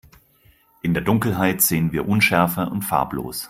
In 0.81 0.95
der 0.95 1.03
Dunkelheit 1.03 1.61
sehen 1.61 1.91
wir 1.91 2.07
unschärfer 2.09 2.71
und 2.71 2.81
farblos. 2.81 3.39